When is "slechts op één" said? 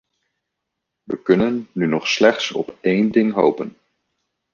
2.07-3.11